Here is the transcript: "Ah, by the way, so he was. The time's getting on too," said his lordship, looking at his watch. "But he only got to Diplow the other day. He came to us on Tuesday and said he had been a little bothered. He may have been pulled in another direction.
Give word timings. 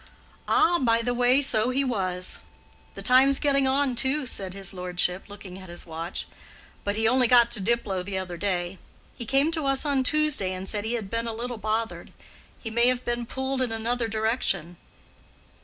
"Ah, 0.47 0.79
by 0.79 1.03
the 1.03 1.13
way, 1.13 1.43
so 1.43 1.69
he 1.69 1.83
was. 1.83 2.39
The 2.95 3.03
time's 3.03 3.37
getting 3.39 3.67
on 3.67 3.95
too," 3.95 4.25
said 4.25 4.55
his 4.55 4.73
lordship, 4.73 5.25
looking 5.29 5.59
at 5.59 5.69
his 5.69 5.85
watch. 5.85 6.27
"But 6.83 6.95
he 6.95 7.07
only 7.07 7.27
got 7.27 7.51
to 7.51 7.59
Diplow 7.61 8.01
the 8.03 8.17
other 8.17 8.35
day. 8.35 8.79
He 9.13 9.27
came 9.27 9.51
to 9.51 9.67
us 9.67 9.85
on 9.85 10.03
Tuesday 10.03 10.53
and 10.53 10.67
said 10.67 10.85
he 10.85 10.93
had 10.95 11.11
been 11.11 11.27
a 11.27 11.33
little 11.35 11.59
bothered. 11.59 12.13
He 12.57 12.71
may 12.71 12.87
have 12.87 13.05
been 13.05 13.27
pulled 13.27 13.61
in 13.61 13.71
another 13.71 14.07
direction. 14.07 14.77